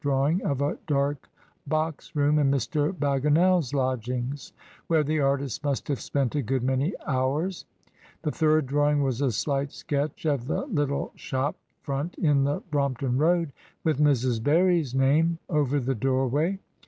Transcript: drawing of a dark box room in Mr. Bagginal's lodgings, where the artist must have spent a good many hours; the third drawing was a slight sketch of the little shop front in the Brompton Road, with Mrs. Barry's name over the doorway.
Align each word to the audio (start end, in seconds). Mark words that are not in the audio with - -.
drawing 0.03 0.41
of 0.43 0.61
a 0.63 0.77
dark 0.87 1.29
box 1.67 2.15
room 2.15 2.39
in 2.39 2.49
Mr. 2.49 2.91
Bagginal's 2.91 3.71
lodgings, 3.71 4.51
where 4.87 5.03
the 5.03 5.19
artist 5.19 5.63
must 5.63 5.87
have 5.89 5.99
spent 6.01 6.33
a 6.33 6.41
good 6.41 6.63
many 6.63 6.95
hours; 7.05 7.67
the 8.23 8.31
third 8.31 8.65
drawing 8.65 9.03
was 9.03 9.21
a 9.21 9.31
slight 9.31 9.71
sketch 9.71 10.25
of 10.25 10.47
the 10.47 10.65
little 10.65 11.11
shop 11.13 11.55
front 11.83 12.15
in 12.15 12.45
the 12.45 12.63
Brompton 12.71 13.19
Road, 13.19 13.51
with 13.83 13.99
Mrs. 13.99 14.41
Barry's 14.41 14.95
name 14.95 15.37
over 15.47 15.79
the 15.79 15.93
doorway. 15.93 16.57